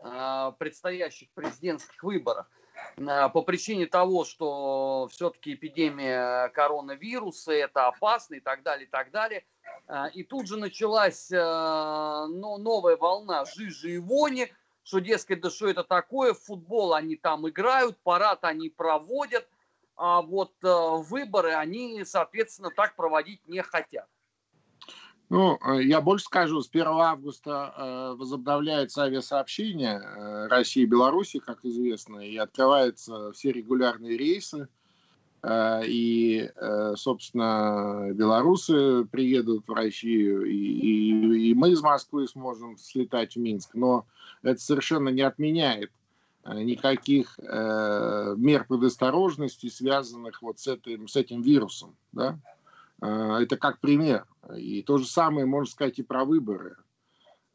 [0.03, 2.62] Э, предстоящих президентских выборах э,
[2.95, 9.45] по причине того, что все-таки эпидемия коронавируса, это опасно и так далее, и так далее.
[9.88, 14.51] Э, и тут же началась ну, новая волна жижи и вони,
[14.83, 19.47] что, дескать, да что это такое, футбол они там играют, парад они проводят,
[19.95, 24.07] а вот выборы они, соответственно, так проводить не хотят.
[25.34, 31.39] Ну, э, я больше скажу, с 1 августа э, возобновляется авиасообщение э, России и Беларуси,
[31.39, 34.67] как известно, и открываются все регулярные рейсы.
[35.46, 36.50] И,
[36.96, 43.72] собственно, белорусы приедут в Россию, и, и, и мы из Москвы сможем слетать в Минск.
[43.74, 44.06] Но
[44.41, 45.91] это совершенно не отменяет
[46.46, 51.93] никаких э, мер предосторожности, связанных вот с этим, с этим вирусом.
[52.13, 52.39] Да?
[53.02, 54.26] Э, это как пример.
[54.58, 56.75] И то же самое можно сказать и про выборы.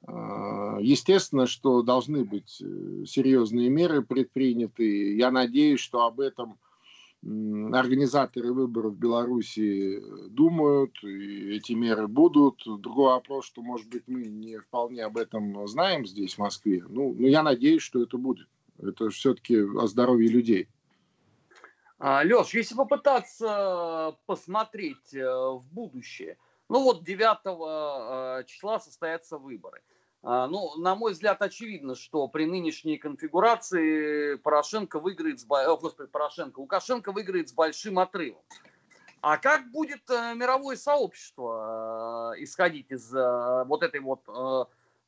[0.06, 5.16] Э, естественно, что должны быть э, серьезные меры предприняты.
[5.16, 6.58] Я надеюсь, что об этом
[7.20, 12.62] организаторы выборов в Беларуси думают, и эти меры будут.
[12.64, 16.84] Другой вопрос, что, может быть, мы не вполне об этом знаем здесь, в Москве.
[16.88, 18.46] Ну, но я надеюсь, что это будет.
[18.80, 20.68] Это все-таки о здоровье людей.
[21.98, 29.82] А, Леш, если попытаться посмотреть э, в будущее, ну вот 9 э, числа состоятся выборы.
[30.22, 35.46] А, ну, на мой взгляд, очевидно, что при нынешней конфигурации Порошенко выиграет с...
[35.48, 38.42] О, господи, Порошенко, Лукашенко выиграет с большим отрывом.
[39.20, 44.22] А как будет э, мировое сообщество исходить из вот этой вот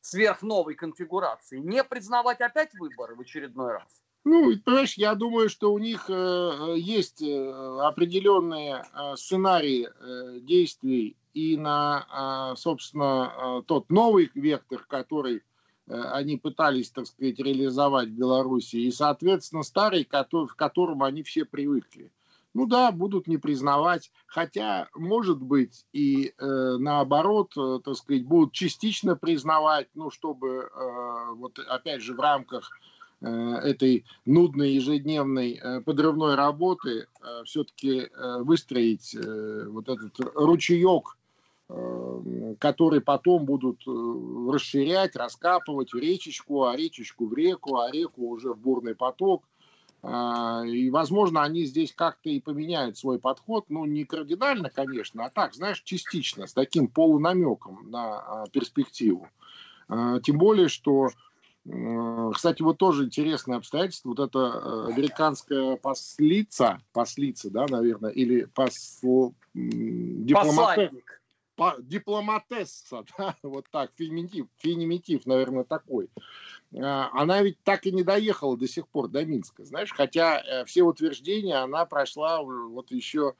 [0.00, 1.58] сверхновой конфигурации?
[1.58, 4.00] Не признавать опять выборы в очередной раз?
[4.24, 10.40] Ну, понимаешь, я думаю, что у них э, э есть э, определенные э, сценарии э,
[10.40, 15.42] действий и на, э, собственно, э, тот новый вектор, который
[15.86, 21.22] э, они пытались, так сказать, реализовать в Беларуси, и, соответственно, старый, который, к которому они
[21.22, 22.10] все привыкли.
[22.52, 28.52] Ну да, будут не признавать, хотя, может быть, и э, наоборот, э, так сказать, будут
[28.52, 32.70] частично признавать, ну, чтобы, э, вот опять же, в рамках
[33.22, 38.08] Э, этой нудной ежедневной э, подрывной работы э, все-таки
[38.40, 41.16] выстроить вот этот ручеек,
[42.58, 48.58] который потом будут расширять, раскапывать в речечку, а речечку в реку, а реку уже в
[48.58, 49.44] бурный поток.
[50.02, 55.30] А, и, возможно, они здесь как-то и поменяют свой подход, ну, не кардинально, конечно, а
[55.30, 59.28] так, знаешь, частично, с таким полунамеком на а, перспективу.
[59.88, 61.10] А, тем более, что,
[62.32, 69.32] кстати, вот тоже интересное обстоятельство, вот эта американская послица, послица, да, наверное, или посл...
[69.52, 70.90] дипломат
[71.80, 76.08] дипломатесса, да, вот так, феминитив, феминитив, наверное, такой.
[76.76, 80.64] А, она ведь так и не доехала до сих пор до Минска, знаешь, хотя э,
[80.64, 83.34] все утверждения она прошла вот еще,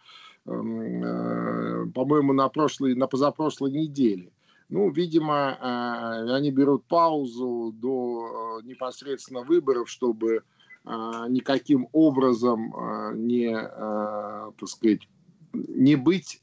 [0.47, 4.33] эм, э, по-моему, на прошлой, на позапрошлой неделе.
[4.69, 10.43] Ну, видимо, э, они берут паузу до непосредственно выборов, чтобы
[10.83, 12.73] никаким образом
[13.15, 15.07] не, так сказать,
[15.53, 16.43] не быть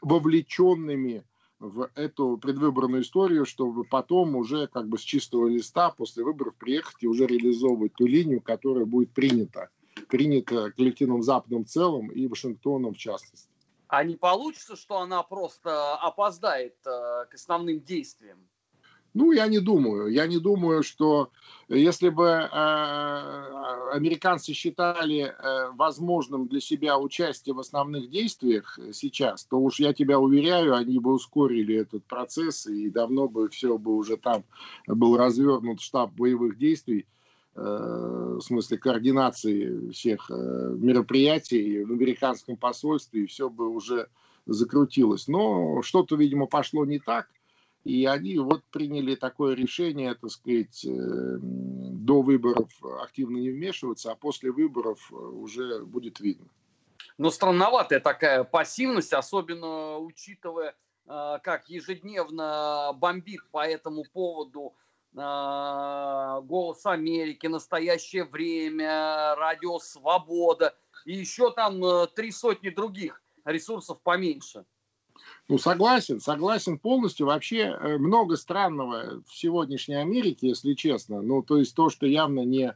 [0.00, 1.24] вовлеченными
[1.58, 6.96] в эту предвыборную историю, чтобы потом уже как бы с чистого листа после выборов приехать
[7.00, 9.68] и уже реализовывать ту линию, которая будет принята,
[10.08, 13.50] принята коллективным Западом в целом и Вашингтоном в частности.
[13.88, 18.38] А не получится, что она просто опоздает э, к основным действиям?
[19.12, 20.08] Ну, я не думаю.
[20.08, 21.30] Я не думаю, что
[21.68, 22.46] если бы э,
[23.92, 30.20] американцы считали э, возможным для себя участие в основных действиях сейчас, то уж я тебя
[30.20, 34.44] уверяю, они бы ускорили этот процесс, и давно бы все бы уже там
[34.86, 37.06] был развернут штаб боевых действий,
[37.56, 40.34] э, в смысле координации всех э,
[40.78, 44.08] мероприятий в американском посольстве, и все бы уже
[44.46, 45.26] закрутилось.
[45.26, 47.28] Но что-то, видимо, пошло не так–
[47.84, 52.68] и они вот приняли такое решение, так сказать, э, до выборов
[53.02, 56.46] активно не вмешиваться, а после выборов э, уже будет видно.
[57.16, 60.74] Но странноватая такая пассивность, особенно учитывая,
[61.06, 64.74] э, как ежедневно бомбит по этому поводу
[65.12, 71.82] «Голос Америки», «Настоящее время», «Радио Свобода» и еще там
[72.14, 74.64] три сотни других ресурсов поменьше.
[75.50, 77.26] Ну, согласен, согласен полностью.
[77.26, 81.22] Вообще э, много странного в сегодняшней Америке, если честно.
[81.22, 82.72] Ну, то есть то, что явно не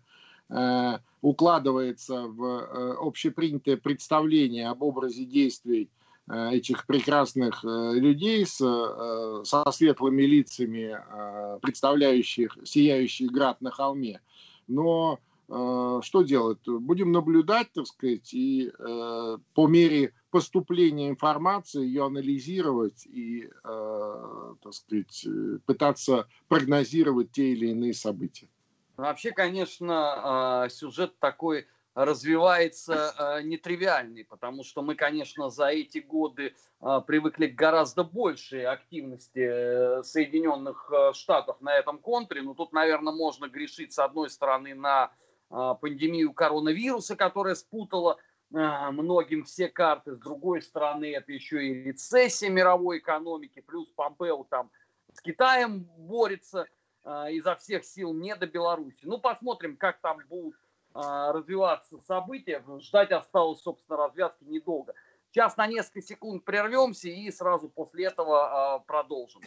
[0.51, 5.89] э, укладывается в э, общепринятое представление об образе действий
[6.29, 13.71] э, этих прекрасных э, людей с, э, со светлыми лицами, э, представляющих сияющий град на
[13.71, 14.21] холме.
[14.67, 16.59] Но э, что делать?
[16.67, 24.75] Будем наблюдать, так сказать, и э, по мере поступления информации, ее анализировать и, э, так
[24.75, 25.25] сказать,
[25.64, 28.49] пытаться прогнозировать те или иные события.
[28.97, 36.53] Вообще, конечно, э, сюжет такой развивается э, нетривиальный, потому что мы, конечно, за эти годы
[36.81, 42.42] э, привыкли к гораздо большей активности э, Соединенных Штатов на этом контуре.
[42.42, 45.12] Но тут, наверное, можно грешить с одной стороны на
[45.49, 48.18] пандемию коронавируса, которая спутала
[48.51, 50.15] многим все карты.
[50.15, 54.71] С другой стороны, это еще и рецессия мировой экономики, плюс Помпео там
[55.13, 56.67] с Китаем борется
[57.05, 58.99] э, изо всех сил не до Беларуси.
[59.03, 60.57] Ну, посмотрим, как там будут
[60.95, 62.63] э, развиваться события.
[62.81, 64.95] Ждать осталось, собственно, развязки недолго.
[65.31, 69.43] Сейчас на несколько секунд прервемся и сразу после этого продолжим.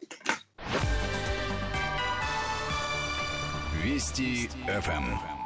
[3.84, 5.37] Вести ФМ.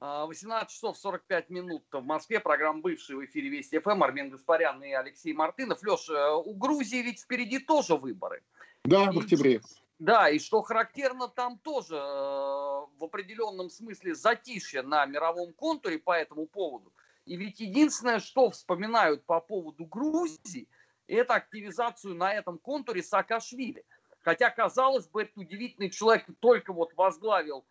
[0.00, 2.40] 18 часов 45 минут в Москве.
[2.40, 4.02] Программа «Бывший» в эфире Вести ФМ.
[4.02, 5.82] Армен Гаспарян и Алексей Мартынов.
[5.82, 8.42] Леш, э, у Грузии ведь впереди тоже выборы.
[8.84, 9.60] Да, в октябре.
[9.98, 16.12] Да, и что характерно, там тоже э, в определенном смысле затишье на мировом контуре по
[16.12, 16.90] этому поводу.
[17.26, 20.66] И ведь единственное, что вспоминают по поводу Грузии,
[21.08, 23.84] это активизацию на этом контуре Саакашвили.
[24.22, 27.66] Хотя, казалось бы, этот удивительный человек только вот возглавил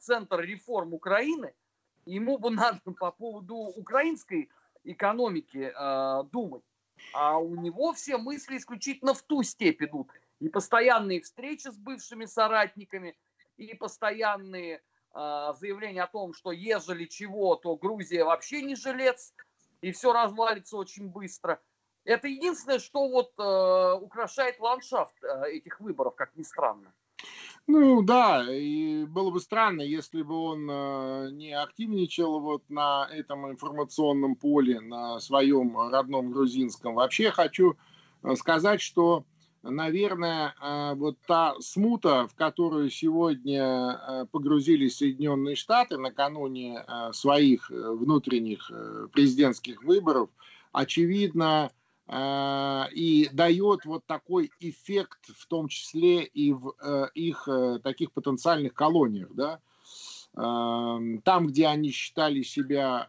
[0.00, 1.52] Центр реформ Украины,
[2.06, 4.50] ему бы надо по поводу украинской
[4.84, 6.62] экономики э, думать.
[7.14, 10.08] А у него все мысли исключительно в ту степь идут.
[10.40, 13.16] И постоянные встречи с бывшими соратниками,
[13.56, 14.82] и постоянные
[15.14, 19.34] э, заявления о том, что ежели чего, то Грузия вообще не жилец,
[19.80, 21.60] и все развалится очень быстро.
[22.04, 26.92] Это единственное, что вот э, украшает ландшафт э, этих выборов, как ни странно.
[27.68, 33.50] Ну да, и было бы странно, если бы он э, не активничал вот на этом
[33.50, 36.94] информационном поле, на своем родном грузинском.
[36.94, 37.76] Вообще хочу
[38.24, 39.24] э, сказать, что,
[39.62, 48.70] наверное, э, вот та смута, в которую сегодня погрузились Соединенные Штаты накануне своих внутренних
[49.12, 50.30] президентских выборов,
[50.72, 51.70] очевидно,
[52.10, 58.74] и дает вот такой эффект, в том числе и в э, их э, таких потенциальных
[58.74, 59.60] колониях, да.
[60.34, 63.08] там, где они считали себя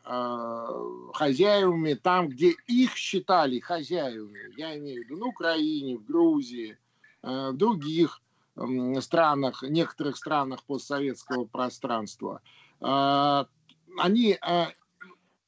[1.13, 6.77] хозяевами, там, где их считали хозяевами, я имею в виду на Украине, в Грузии,
[7.21, 8.21] в других
[8.99, 12.41] странах, некоторых странах постсоветского пространства,
[12.81, 14.37] они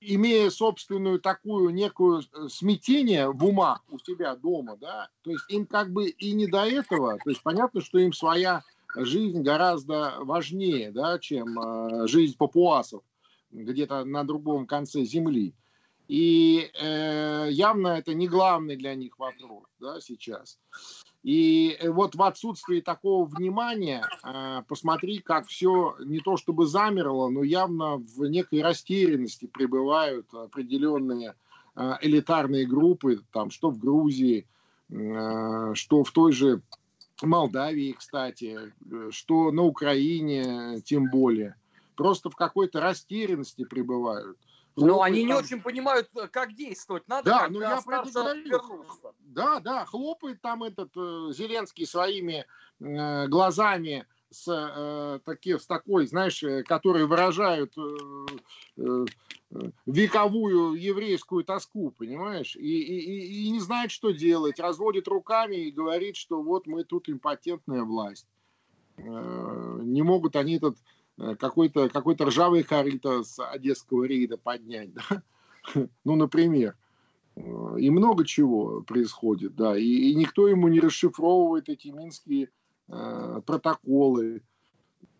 [0.07, 5.65] имея собственную такую некую э, смятение в умах у себя дома, да, то есть им
[5.65, 8.63] как бы и не до этого, то есть понятно, что им своя
[8.95, 13.03] жизнь гораздо важнее, да, чем э, жизнь папуасов
[13.51, 15.53] где-то на другом конце земли.
[16.07, 20.59] И э, явно это не главный для них вопрос да, сейчас.
[21.25, 27.29] И э, вот в отсутствии такого внимания э, посмотри, как все не то чтобы замерло,
[27.29, 31.33] но явно в некой растерянности пребывают определенные
[31.75, 34.45] э, элитарные группы, там, что в Грузии,
[34.87, 36.61] что в той же
[37.23, 38.71] Молдавии, кстати,
[39.09, 41.55] что на Украине, тем более.
[41.95, 44.37] Просто в какой-то растерянности пребывают.
[44.75, 47.07] Но они не очень понимают, э, как действовать.
[47.07, 48.85] Надо да, ну я про это говорю.
[49.19, 52.45] Да, да, хлопает там этот э, Зеленский своими
[52.79, 58.25] э, глазами с, э, таки, с такой, знаешь, э, которые выражают э,
[58.77, 59.05] э,
[59.85, 62.55] вековую еврейскую тоску, понимаешь?
[62.55, 67.07] И, и, и не знает, что делать, разводит руками и говорит, что вот мы тут
[67.07, 68.27] импотентная власть.
[68.97, 70.77] Э, не могут они этот
[71.17, 75.23] какой-то какой ржавый корыто с одесского рейда поднять, да?
[76.03, 76.75] ну, например.
[77.35, 82.49] Э, и много чего происходит, да, и, и никто ему не расшифровывает эти минские
[82.87, 84.41] э, протоколы,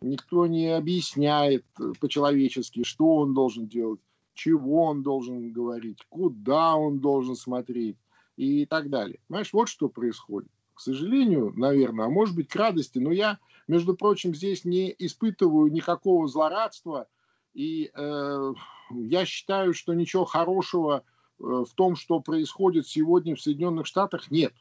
[0.02, 1.66] никто не объясняет
[2.00, 4.00] по-человечески, что он должен делать,
[4.34, 7.98] чего он должен говорить, куда он должен смотреть
[8.38, 9.20] и так далее.
[9.28, 10.50] Понимаешь, вот что происходит.
[10.74, 15.72] К сожалению, наверное, а может быть к радости, но я между прочим, здесь не испытываю
[15.72, 17.08] никакого злорадства,
[17.54, 18.54] и э,
[18.92, 21.04] я считаю, что ничего хорошего
[21.40, 24.54] э, в том, что происходит сегодня в Соединенных Штатах, нет.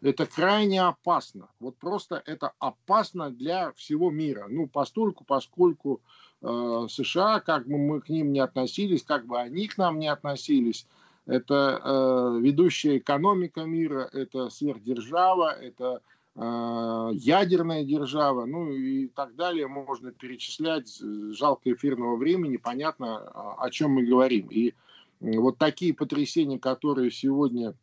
[0.00, 1.48] Это крайне опасно.
[1.60, 4.46] Вот просто это опасно для всего мира.
[4.48, 6.00] Ну, постольку, поскольку
[6.40, 10.08] э, США, как бы мы к ним не относились, как бы они к нам не
[10.08, 10.86] относились,
[11.26, 16.02] это э, ведущая экономика мира, это сверхдержава, это
[16.34, 20.98] ядерная держава, ну и так далее, можно перечислять,
[21.32, 24.48] жалко эфирного времени, понятно, о чем мы говорим.
[24.48, 24.72] И
[25.20, 27.74] вот такие потрясения, которые сегодня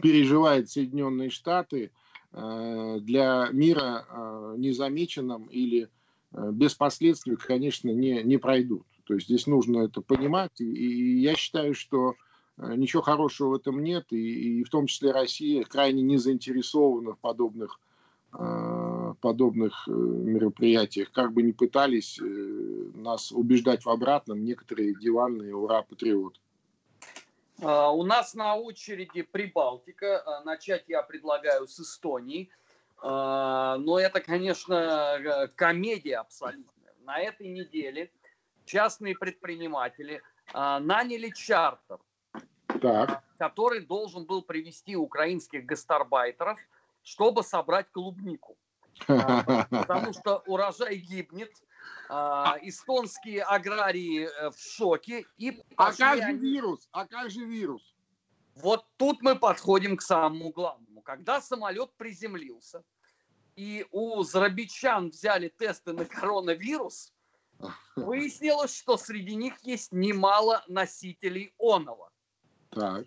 [0.00, 1.90] переживают Соединенные Штаты,
[2.32, 5.88] э, для мира э, незамеченным или
[6.32, 8.86] э, без последствий, конечно, не, не пройдут.
[9.04, 10.60] То есть здесь нужно это понимать.
[10.60, 12.14] И я считаю, что
[12.58, 17.18] ничего хорошего в этом нет, и, и в том числе Россия крайне не заинтересована в
[17.18, 17.80] подобных,
[18.38, 21.12] э, подобных э, мероприятиях.
[21.12, 22.20] Как бы ни пытались
[22.94, 26.38] нас убеждать в обратном некоторые диванные ура-патриоты.
[27.62, 30.22] А, у нас на очереди Прибалтика.
[30.24, 32.50] А, начать я предлагаю с Эстонии.
[33.00, 36.94] А, но это, конечно, комедия абсолютная.
[37.04, 38.10] На этой неделе
[38.64, 40.22] частные предприниматели
[40.54, 41.98] наняли чартер
[42.82, 43.24] так.
[43.38, 46.58] который должен был привести украинских гастарбайтеров,
[47.02, 48.56] чтобы собрать клубнику.
[49.08, 51.52] А, потому что урожай гибнет,
[52.08, 55.24] а, эстонские аграрии э, в шоке.
[55.38, 56.88] И а как же вирус?
[56.92, 57.94] А как же вирус?
[58.56, 61.00] Вот тут мы подходим к самому главному.
[61.02, 62.84] Когда самолет приземлился,
[63.56, 67.12] и у зарабичан взяли тесты на коронавирус,
[67.96, 72.11] выяснилось, что среди них есть немало носителей онова.
[72.72, 73.06] Так.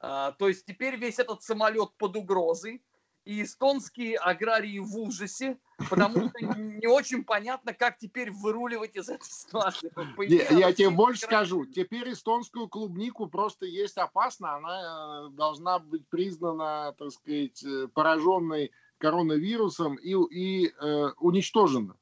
[0.00, 2.82] А, то есть теперь весь этот самолет под угрозой,
[3.24, 9.26] и эстонские аграрии в ужасе, потому что не очень понятно, как теперь выруливать из этой
[9.26, 9.90] ситуации.
[10.28, 16.06] Я, я тебе больше скажу, теперь эстонскую клубнику просто есть опасно, она э, должна быть
[16.08, 21.96] признана, так сказать, э, пораженной коронавирусом и, и э, уничтожена.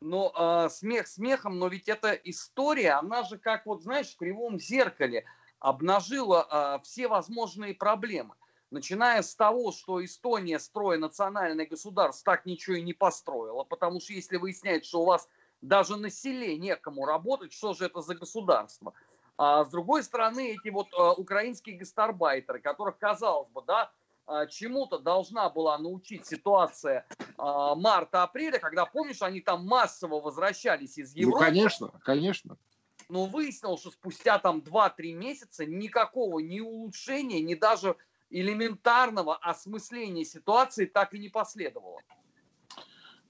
[0.00, 4.60] Ну, э, смех смехом, но ведь эта история, она же как вот, знаешь, в кривом
[4.60, 5.24] зеркале–
[5.60, 8.34] обнажила э, все возможные проблемы.
[8.70, 14.12] Начиная с того, что Эстония, строя национальное государство, так ничего и не построила, потому что
[14.12, 15.28] если выясняется, что у вас
[15.62, 18.92] даже на селе некому работать, что же это за государство?
[19.38, 23.90] А с другой стороны, эти вот э, украинские гастарбайтеры, которых, казалось бы, да,
[24.26, 31.14] э, чему-то должна была научить ситуация э, марта-апреля, когда, помнишь, они там массово возвращались из
[31.14, 31.38] ну, Европы.
[31.38, 32.58] Ну, конечно, конечно
[33.08, 37.96] но выяснилось, что спустя там 2-3 месяца никакого ни улучшения, ни даже
[38.30, 42.00] элементарного осмысления ситуации так и не последовало.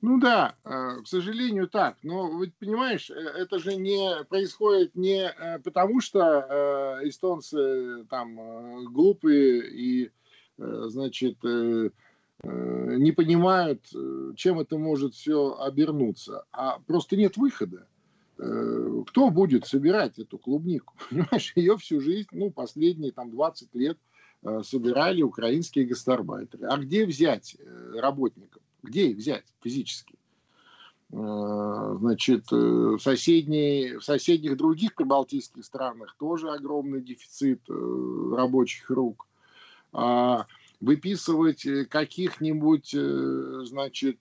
[0.01, 1.97] Ну да, э, к сожалению так.
[2.03, 9.69] Но вы понимаешь, э, это же не происходит не э, потому, что эстонцы там глупые
[9.71, 10.11] и,
[10.57, 11.39] значит,
[12.43, 13.85] не понимают,
[14.37, 17.87] чем это может все обернуться, а просто нет выхода.
[18.39, 20.95] Кто будет собирать эту клубнику?
[21.11, 23.99] Понимаешь, ее всю жизнь, ну, последние там 20 лет
[24.63, 26.69] собирали украинские гастарбайтеры.
[26.69, 27.57] А где взять
[27.95, 28.63] работников?
[28.83, 30.19] Где их взять физически?
[31.11, 38.91] Э, значит, э, в, соседней, в соседних других прибалтийских странах тоже огромный дефицит э, рабочих
[38.91, 39.27] рук.
[39.93, 40.47] А
[40.81, 42.95] выписывать каких-нибудь,
[43.67, 44.19] значит,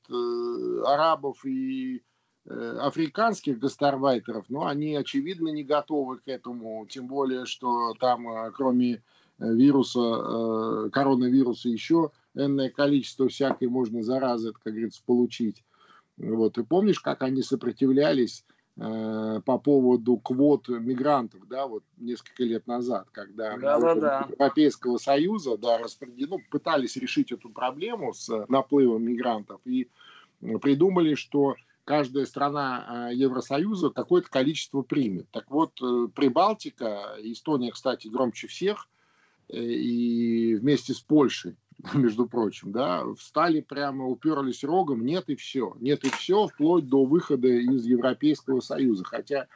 [0.85, 2.01] арабов и
[2.47, 9.03] африканских гастарбайтеров, ну, они, очевидно, не готовы к этому, тем более, что там, кроме
[9.39, 15.63] вируса, коронавируса, еще энное количество всякой можно заразы, как говорится, получить.
[16.17, 16.57] Вот.
[16.57, 18.43] И помнишь, как они сопротивлялись
[18.77, 24.27] э, по поводу квот мигрантов, да, вот несколько лет назад, когда да, да, да.
[24.29, 29.89] Европейского Союза, да, распределили, ну, пытались решить эту проблему с наплывом мигрантов и
[30.61, 31.55] придумали, что
[31.87, 35.31] каждая страна э, Евросоюза какое-то количество примет.
[35.31, 38.89] Так вот, э, Прибалтика, Эстония, кстати, громче всех,
[39.47, 41.55] э, и вместе с Польшей,
[41.93, 45.75] между прочим, да, встали прямо, уперлись рогом, нет и все.
[45.79, 49.03] Нет и все, вплоть до выхода из Европейского Союза.
[49.03, 49.47] Хотя,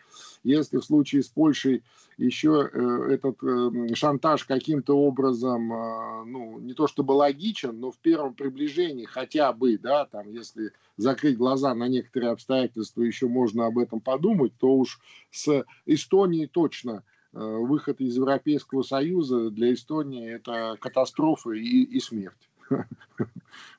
[0.44, 1.84] если в случае с Польшей
[2.18, 7.98] еще э, этот э, шантаж каким-то образом, э, ну, не то чтобы логичен, но в
[7.98, 13.80] первом приближении хотя бы, да, там, если закрыть глаза на некоторые обстоятельства, еще можно об
[13.80, 15.00] этом подумать, то уж
[15.32, 17.04] с Эстонией точно–
[17.34, 22.50] выход из Европейского Союза для Эстонии это катастрофа и, и смерть.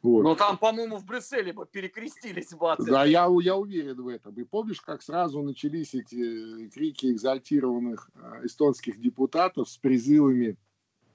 [0.03, 0.23] Вот.
[0.23, 2.75] Но там, по-моему, в Брюсселе бы перекрестились бы.
[2.79, 4.35] Да, я, я уверен в этом.
[4.35, 10.57] И помнишь, как сразу начались эти крики экзальтированных э, эстонских депутатов с призывами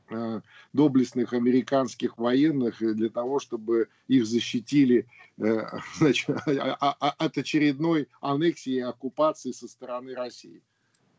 [0.10, 0.42] э,
[0.74, 5.06] доблестных американских военных для того, чтобы их защитили
[5.38, 10.64] значит, от очередной аннексии и оккупации со стороны России.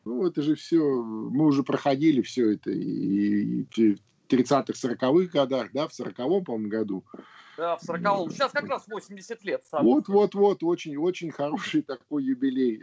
[0.09, 4.01] Ну, это же все, мы уже проходили все это и, и в
[4.31, 7.05] 30-х, 40-х годах, да, в 40-м, по-моему, году.
[7.59, 8.31] Да, в 40-м.
[8.31, 9.63] Сейчас как раз 80 лет.
[9.71, 12.83] Вот, вот, вот, очень, очень хороший такой юбилей.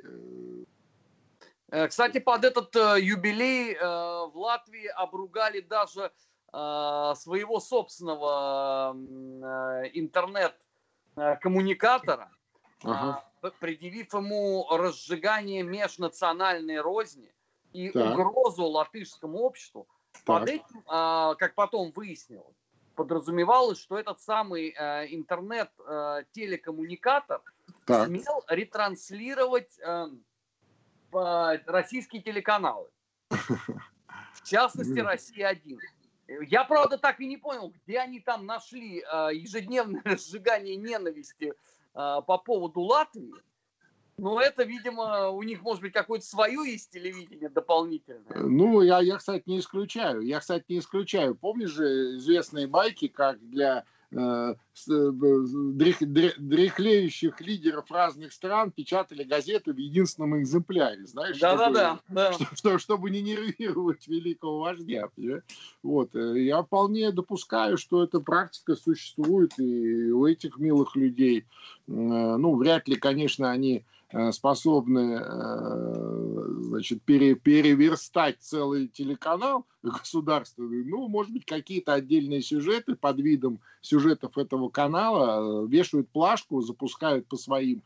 [1.71, 6.11] Э, кстати, под этот э, юбилей э, в Латвии обругали даже
[6.51, 8.95] своего собственного
[9.93, 12.29] интернет-коммуникатора.
[12.83, 17.33] Ага предъявив ему разжигание межнациональной розни
[17.73, 18.17] и так.
[18.17, 19.87] угрозу латышскому обществу.
[20.13, 20.23] Так.
[20.25, 22.55] Под этим, а, как потом выяснилось,
[22.95, 27.41] подразумевалось, что этот самый а, интернет-телекоммуникатор
[27.87, 29.77] а, смел ретранслировать
[31.11, 32.89] российские телеканалы.
[33.29, 35.79] В частности, «Россия-1».
[36.47, 41.53] Я, правда, так и не понял, где они там нашли ежедневное разжигание ненависти а,
[41.95, 43.33] по поводу Латвии,
[44.17, 48.37] ну, это, видимо, у них, может быть, какое-то свое есть телевидение дополнительное.
[48.37, 50.21] Ну, я, я, кстати, не исключаю.
[50.21, 51.35] Я, кстати, не исключаю.
[51.35, 53.83] Помнишь же известные байки, как для
[56.37, 62.79] дряхлеющих лидеров разных стран печатали газеты в единственном экземпляре, знаешь, да, чтобы, да, да, чтобы,
[62.79, 65.09] чтобы не нервировать великого вождя.
[65.83, 66.15] Вот.
[66.15, 71.45] Э, я вполне допускаю, что эта практика существует и у этих милых людей.
[71.87, 73.94] Ну, вряд ли, конечно, они Э,
[74.31, 83.19] способны э, значит, пере, переверстать целый телеканал государственный, ну, может быть, какие-то отдельные сюжеты под
[83.19, 87.83] видом сюжетов этого канала э, вешают плашку, запускают по своим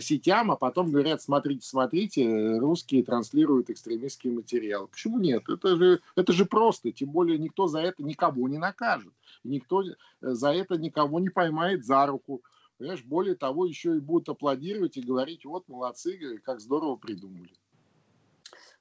[0.00, 4.88] сетям, а потом говорят, смотрите, смотрите, русские транслируют экстремистский материал.
[4.88, 5.48] Почему нет?
[5.48, 9.82] Это же, это же просто, тем более никто за это никого не накажет, никто
[10.20, 12.42] за это никого не поймает за руку.
[12.80, 17.52] Понимаешь, более того, еще и будут аплодировать и говорить, вот, молодцы, как здорово придумали.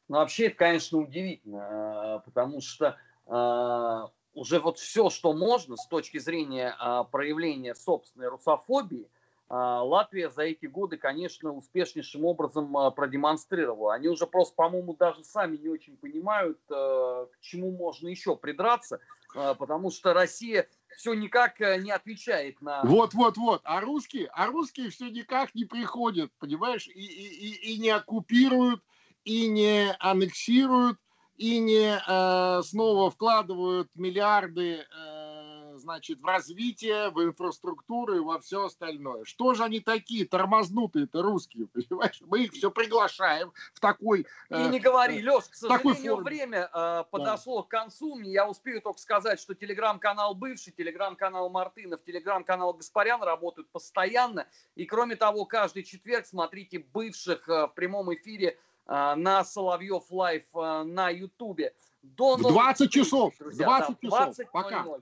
[0.08, 2.96] Ну, вообще, это, конечно, удивительно, а, потому что
[3.28, 4.08] э,
[4.40, 9.04] уже вот все, что можно с точки зрения э, проявления собственной русофобии,
[9.50, 13.96] э, Латвия за эти годы, конечно, успешнейшим образом э, продемонстрировала.
[13.96, 19.02] Они уже просто, по-моему, даже сами не очень понимают, э, к чему можно еще придраться,
[19.36, 20.70] э, потому что Россия
[21.00, 22.82] все никак э, не отвечает на...
[22.84, 23.62] Вот, вот, вот.
[23.64, 28.84] А русские, а русские все никак не приходят, понимаешь, и, и, и не оккупируют,
[29.24, 30.98] и не аннексируют,
[31.38, 35.19] и не э, снова вкладывают миллиарды, э,
[35.90, 39.26] значит, в развитие, в инфраструктуру и во все остальное.
[39.26, 42.22] Что же они такие тормознутые-то русские, понимаешь?
[42.28, 44.28] Мы их все приглашаем в такой...
[44.50, 47.68] И не говори, Леш, к сожалению, время э, подошло да.
[47.68, 48.20] к концу.
[48.20, 54.48] Я успею только сказать, что телеграм-канал бывший, телеграм-канал Мартынов, телеграм-канал Гаспарян работают постоянно.
[54.76, 60.44] И кроме того, каждый четверг смотрите бывших э, в прямом эфире э, на Соловьев Лайв
[60.54, 61.74] э, на Ютубе.
[62.04, 63.34] До 20 часов.
[63.40, 64.36] Друзья, 20 да, часов.
[64.36, 64.84] 20 Пока.
[64.84, 65.02] 00.